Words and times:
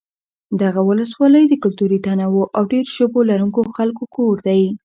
دغه 0.61 0.81
ولسوالۍ 0.89 1.43
د 1.47 1.53
کلتوري 1.63 1.99
تنوع 2.05 2.45
او 2.57 2.63
ډېر 2.71 2.85
ژبو 2.95 3.19
لرونکو 3.29 3.61
خلکو 3.77 4.03
کور 4.15 4.35
دی. 4.47 4.61